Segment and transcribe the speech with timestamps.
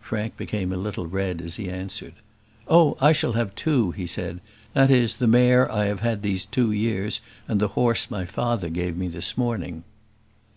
[0.00, 2.14] Frank became a little red as he answered,
[2.66, 4.40] "Oh, I shall have two," he said;
[4.74, 8.68] "that is, the mare I have had these two years, and the horse my father
[8.68, 9.84] gave me this morning."